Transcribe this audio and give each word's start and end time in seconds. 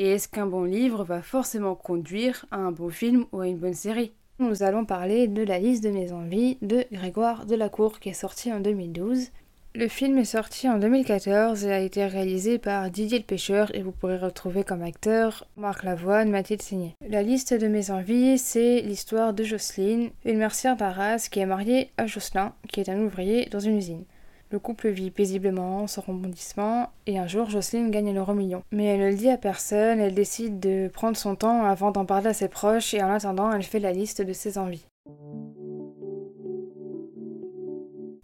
Et 0.00 0.10
est-ce 0.10 0.28
qu'un 0.28 0.46
bon 0.46 0.62
livre 0.62 1.02
va 1.02 1.22
forcément 1.22 1.74
conduire 1.74 2.46
à 2.52 2.58
un 2.58 2.70
bon 2.70 2.88
film 2.88 3.26
ou 3.32 3.40
à 3.40 3.48
une 3.48 3.58
bonne 3.58 3.74
série? 3.74 4.12
Nous 4.38 4.62
allons 4.62 4.84
parler 4.84 5.26
de 5.26 5.42
La 5.42 5.58
liste 5.58 5.82
de 5.82 5.90
mes 5.90 6.12
envies 6.12 6.56
de 6.62 6.84
Grégoire 6.92 7.46
Delacour 7.46 7.98
qui 7.98 8.08
est 8.08 8.12
sorti 8.12 8.52
en 8.52 8.60
2012. 8.60 9.30
Le 9.74 9.88
film 9.88 10.16
est 10.18 10.24
sorti 10.24 10.68
en 10.68 10.78
2014 10.78 11.64
et 11.64 11.72
a 11.72 11.80
été 11.80 12.06
réalisé 12.06 12.58
par 12.58 12.88
Didier 12.90 13.18
le 13.18 13.24
Pêcheur 13.24 13.74
et 13.74 13.82
vous 13.82 13.90
pourrez 13.90 14.18
retrouver 14.18 14.62
comme 14.62 14.82
acteur 14.82 15.48
Marc 15.56 15.82
Lavoine, 15.82 16.30
Mathilde 16.30 16.62
Signé. 16.62 16.94
La 17.08 17.24
liste 17.24 17.52
de 17.52 17.66
mes 17.66 17.90
envies, 17.90 18.38
c'est 18.38 18.80
l'histoire 18.80 19.34
de 19.34 19.42
Jocelyne, 19.42 20.10
une 20.24 20.38
mercière 20.38 20.76
d'Arras 20.76 21.28
qui 21.28 21.40
est 21.40 21.46
mariée 21.46 21.90
à 21.96 22.06
Jocelyn, 22.06 22.54
qui 22.68 22.80
est 22.80 22.88
un 22.88 23.00
ouvrier 23.00 23.48
dans 23.50 23.60
une 23.60 23.76
usine. 23.76 24.04
Le 24.50 24.58
couple 24.58 24.88
vit 24.88 25.10
paisiblement, 25.10 25.86
sans 25.86 26.00
rebondissement, 26.00 26.90
et 27.06 27.18
un 27.18 27.26
jour 27.26 27.50
Jocelyne 27.50 27.90
gagne 27.90 28.14
l'euro 28.14 28.32
million. 28.32 28.62
Mais 28.72 28.86
elle 28.86 29.00
ne 29.00 29.08
le 29.10 29.14
dit 29.14 29.28
à 29.28 29.36
personne, 29.36 30.00
elle 30.00 30.14
décide 30.14 30.58
de 30.58 30.88
prendre 30.88 31.18
son 31.18 31.36
temps 31.36 31.64
avant 31.64 31.90
d'en 31.90 32.06
parler 32.06 32.28
à 32.28 32.34
ses 32.34 32.48
proches, 32.48 32.94
et 32.94 33.02
en 33.02 33.10
attendant, 33.10 33.52
elle 33.52 33.62
fait 33.62 33.78
la 33.78 33.92
liste 33.92 34.22
de 34.22 34.32
ses 34.32 34.56
envies. 34.56 34.86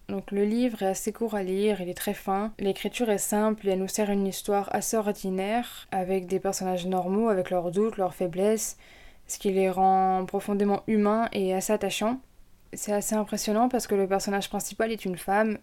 Donc 0.08 0.30
le 0.30 0.44
livre 0.44 0.82
est 0.82 0.86
assez 0.86 1.12
court 1.12 1.34
à 1.34 1.42
lire, 1.42 1.82
il 1.82 1.88
est 1.90 1.94
très 1.94 2.14
fin, 2.14 2.52
l'écriture 2.58 3.10
est 3.10 3.18
simple 3.18 3.66
et 3.66 3.72
elle 3.72 3.80
nous 3.80 3.88
sert 3.88 4.10
une 4.10 4.26
histoire 4.26 4.68
assez 4.72 4.96
ordinaire, 4.96 5.88
avec 5.90 6.26
des 6.26 6.38
personnages 6.38 6.86
normaux, 6.86 7.28
avec 7.28 7.50
leurs 7.50 7.72
doutes, 7.72 7.96
leurs 7.96 8.14
faiblesses, 8.14 8.78
ce 9.26 9.38
qui 9.38 9.50
les 9.50 9.68
rend 9.68 10.24
profondément 10.24 10.84
humains 10.86 11.28
et 11.32 11.52
assez 11.52 11.72
attachants. 11.72 12.20
C'est 12.72 12.92
assez 12.92 13.16
impressionnant 13.16 13.68
parce 13.68 13.88
que 13.88 13.96
le 13.96 14.06
personnage 14.06 14.48
principal 14.48 14.92
est 14.92 15.04
une 15.04 15.18
femme 15.18 15.58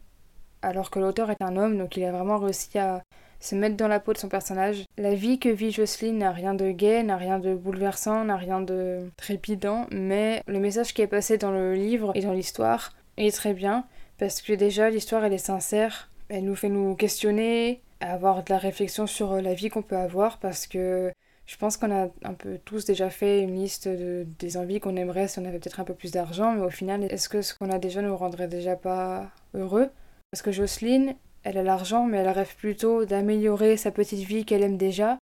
alors 0.61 0.89
que 0.89 0.99
l'auteur 0.99 1.31
est 1.31 1.41
un 1.41 1.57
homme, 1.57 1.77
donc 1.77 1.97
il 1.97 2.03
a 2.03 2.11
vraiment 2.11 2.37
réussi 2.37 2.77
à 2.77 3.03
se 3.39 3.55
mettre 3.55 3.75
dans 3.75 3.87
la 3.87 3.99
peau 3.99 4.13
de 4.13 4.17
son 4.17 4.29
personnage. 4.29 4.85
La 4.97 5.15
vie 5.15 5.39
que 5.39 5.49
vit 5.49 5.71
Jocelyne 5.71 6.19
n'a 6.19 6.31
rien 6.31 6.53
de 6.53 6.71
gai, 6.71 7.03
n'a 7.03 7.17
rien 7.17 7.39
de 7.39 7.55
bouleversant, 7.55 8.23
n'a 8.25 8.37
rien 8.37 8.61
de 8.61 9.09
trépidant, 9.17 9.87
mais 9.91 10.43
le 10.47 10.59
message 10.59 10.93
qui 10.93 11.01
est 11.01 11.07
passé 11.07 11.37
dans 11.37 11.51
le 11.51 11.73
livre 11.73 12.11
et 12.15 12.21
dans 12.21 12.33
l'histoire 12.33 12.93
est 13.17 13.35
très 13.35 13.53
bien, 13.53 13.85
parce 14.19 14.41
que 14.41 14.53
déjà 14.53 14.89
l'histoire 14.89 15.23
elle 15.25 15.33
est 15.33 15.39
sincère, 15.39 16.09
elle 16.29 16.45
nous 16.45 16.55
fait 16.55 16.69
nous 16.69 16.95
questionner, 16.95 17.81
avoir 17.99 18.43
de 18.43 18.51
la 18.51 18.59
réflexion 18.59 19.07
sur 19.07 19.41
la 19.41 19.53
vie 19.53 19.69
qu'on 19.69 19.81
peut 19.81 19.97
avoir, 19.97 20.37
parce 20.37 20.67
que 20.67 21.11
je 21.47 21.57
pense 21.57 21.75
qu'on 21.77 21.91
a 21.91 22.07
un 22.23 22.33
peu 22.33 22.59
tous 22.63 22.85
déjà 22.85 23.09
fait 23.09 23.41
une 23.41 23.55
liste 23.55 23.87
de, 23.87 24.25
des 24.39 24.55
envies 24.55 24.79
qu'on 24.79 24.95
aimerait 24.95 25.27
si 25.27 25.39
on 25.39 25.45
avait 25.45 25.59
peut-être 25.59 25.79
un 25.79 25.83
peu 25.83 25.95
plus 25.95 26.11
d'argent, 26.11 26.53
mais 26.53 26.61
au 26.61 26.69
final, 26.69 27.03
est-ce 27.03 27.27
que 27.27 27.41
ce 27.41 27.53
qu'on 27.53 27.69
a 27.71 27.79
déjà 27.79 28.01
nous 28.01 28.15
rendrait 28.15 28.47
déjà 28.47 28.75
pas 28.75 29.29
heureux? 29.53 29.89
Parce 30.31 30.41
que 30.41 30.51
Jocelyne, 30.53 31.15
elle 31.43 31.57
a 31.57 31.63
l'argent, 31.63 32.05
mais 32.05 32.17
elle 32.17 32.29
rêve 32.29 32.55
plutôt 32.55 33.03
d'améliorer 33.03 33.75
sa 33.75 33.91
petite 33.91 34.25
vie 34.25 34.45
qu'elle 34.45 34.63
aime 34.63 34.77
déjà. 34.77 35.17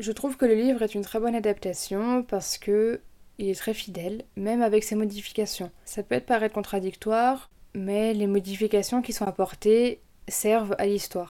Je 0.00 0.12
trouve 0.12 0.36
que 0.36 0.46
le 0.46 0.54
livre 0.54 0.82
est 0.82 0.94
une 0.94 1.02
très 1.02 1.20
bonne 1.20 1.36
adaptation 1.36 2.24
parce 2.24 2.58
que 2.58 3.00
il 3.38 3.48
est 3.48 3.54
très 3.58 3.72
fidèle, 3.72 4.24
même 4.36 4.62
avec 4.62 4.82
ses 4.82 4.96
modifications. 4.96 5.70
Ça 5.84 6.02
peut 6.02 6.20
paraître 6.20 6.54
contradictoire, 6.54 7.50
mais 7.74 8.14
les 8.14 8.26
modifications 8.26 9.00
qui 9.00 9.12
sont 9.12 9.26
apportées 9.26 10.00
servent 10.28 10.74
à 10.78 10.86
l'histoire. 10.86 11.28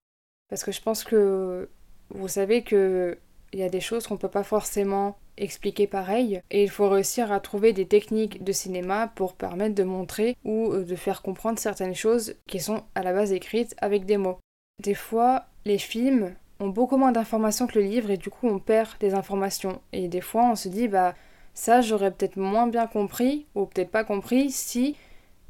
Parce 0.48 0.64
que 0.64 0.72
je 0.72 0.80
pense 0.80 1.04
que 1.04 1.68
vous 2.08 2.28
savez 2.28 2.62
que 2.62 3.18
il 3.52 3.58
y 3.58 3.62
a 3.62 3.68
des 3.68 3.80
choses 3.80 4.06
qu'on 4.06 4.16
peut 4.16 4.28
pas 4.28 4.42
forcément 4.44 5.18
expliquer 5.40 5.86
pareil 5.86 6.40
et 6.50 6.62
il 6.62 6.70
faut 6.70 6.88
réussir 6.88 7.32
à 7.32 7.40
trouver 7.40 7.72
des 7.72 7.86
techniques 7.86 8.44
de 8.44 8.52
cinéma 8.52 9.10
pour 9.14 9.34
permettre 9.34 9.74
de 9.74 9.82
montrer 9.82 10.36
ou 10.44 10.72
euh, 10.72 10.84
de 10.84 10.96
faire 10.96 11.22
comprendre 11.22 11.58
certaines 11.58 11.94
choses 11.94 12.34
qui 12.46 12.60
sont 12.60 12.82
à 12.94 13.02
la 13.02 13.12
base 13.12 13.32
écrites 13.32 13.74
avec 13.78 14.04
des 14.04 14.18
mots. 14.18 14.38
Des 14.82 14.94
fois, 14.94 15.46
les 15.64 15.78
films 15.78 16.34
ont 16.60 16.68
beaucoup 16.68 16.96
moins 16.96 17.12
d'informations 17.12 17.66
que 17.66 17.78
le 17.78 17.86
livre 17.86 18.10
et 18.10 18.16
du 18.16 18.30
coup 18.30 18.46
on 18.46 18.58
perd 18.58 18.90
des 19.00 19.14
informations 19.14 19.80
et 19.92 20.08
des 20.08 20.20
fois 20.20 20.44
on 20.44 20.56
se 20.56 20.68
dit 20.68 20.88
bah 20.88 21.14
ça 21.54 21.80
j'aurais 21.80 22.10
peut-être 22.10 22.36
moins 22.36 22.66
bien 22.66 22.86
compris 22.86 23.46
ou 23.54 23.64
peut-être 23.64 23.90
pas 23.90 24.04
compris 24.04 24.50
si 24.50 24.96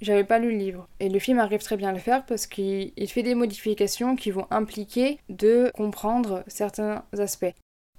j'avais 0.00 0.24
pas 0.24 0.38
lu 0.38 0.52
le 0.52 0.58
livre. 0.58 0.88
Et 0.98 1.08
le 1.08 1.18
film 1.18 1.38
arrive 1.38 1.62
très 1.62 1.76
bien 1.76 1.90
à 1.90 1.92
le 1.92 1.98
faire 1.98 2.24
parce 2.24 2.46
qu'il 2.46 2.92
fait 3.08 3.22
des 3.22 3.34
modifications 3.34 4.16
qui 4.16 4.30
vont 4.30 4.46
impliquer 4.50 5.18
de 5.28 5.70
comprendre 5.74 6.42
certains 6.46 7.04
aspects. 7.18 7.54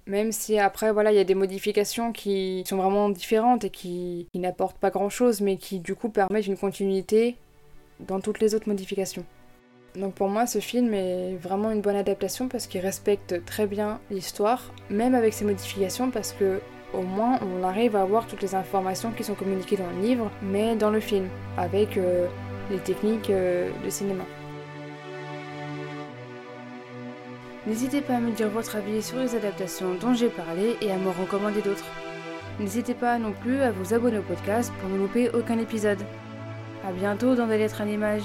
Même 0.06 0.32
si 0.32 0.58
après, 0.58 0.92
voilà, 0.92 1.12
il 1.12 1.16
y 1.16 1.20
a 1.20 1.24
des 1.24 1.34
modifications 1.34 2.12
qui 2.12 2.64
sont 2.66 2.76
vraiment 2.76 3.08
différentes 3.08 3.64
et 3.64 3.70
qui, 3.70 4.26
n'apportent 4.34 4.78
pas 4.78 4.90
grand-chose, 4.90 5.40
mais 5.40 5.56
qui 5.56 5.78
du 5.78 5.94
coup 5.94 6.08
permettent 6.08 6.48
une 6.48 6.56
continuité 6.56 7.36
dans 8.00 8.20
toutes 8.20 8.40
les 8.40 8.54
autres 8.54 8.68
modifications. 8.68 9.24
Donc 9.94 10.14
pour 10.14 10.28
moi, 10.28 10.46
ce 10.46 10.58
film 10.58 10.94
est 10.94 11.36
vraiment 11.36 11.70
une 11.70 11.82
bonne 11.82 11.96
adaptation 11.96 12.48
parce 12.48 12.66
qu'il 12.66 12.80
respecte 12.80 13.44
très 13.44 13.66
bien 13.66 14.00
l'histoire, 14.10 14.72
même 14.90 15.14
avec 15.14 15.34
ses 15.34 15.44
modifications, 15.44 16.10
parce 16.10 16.32
que 16.32 16.60
au 16.94 17.02
moins 17.02 17.38
on 17.42 17.62
arrive 17.62 17.94
à 17.94 18.02
avoir 18.02 18.26
toutes 18.26 18.42
les 18.42 18.54
informations 18.54 19.12
qui 19.12 19.22
sont 19.22 19.34
communiquées 19.34 19.76
dans 19.76 19.90
le 19.90 20.00
livre, 20.00 20.30
mais 20.42 20.74
dans 20.76 20.90
le 20.90 21.00
film, 21.00 21.28
avec 21.56 21.96
euh, 21.96 22.26
les 22.70 22.78
techniques 22.78 23.30
euh, 23.30 23.70
de 23.84 23.90
cinéma. 23.90 24.24
N'hésitez 27.64 28.00
pas 28.00 28.16
à 28.16 28.20
me 28.20 28.32
dire 28.32 28.48
votre 28.48 28.74
avis 28.74 29.02
sur 29.02 29.18
les 29.18 29.36
adaptations 29.36 29.94
dont 29.94 30.14
j'ai 30.14 30.28
parlé 30.28 30.76
et 30.80 30.90
à 30.90 30.96
me 30.96 31.10
recommander 31.10 31.62
d'autres. 31.62 31.86
N'hésitez 32.58 32.94
pas 32.94 33.18
non 33.18 33.32
plus 33.32 33.60
à 33.60 33.70
vous 33.70 33.94
abonner 33.94 34.18
au 34.18 34.22
podcast 34.22 34.72
pour 34.80 34.90
ne 34.90 34.98
louper 34.98 35.30
aucun 35.30 35.58
épisode. 35.58 36.00
A 36.84 36.90
bientôt 36.90 37.36
dans 37.36 37.46
des 37.46 37.58
lettres 37.58 37.80
à 37.80 37.84
l'image. 37.84 38.24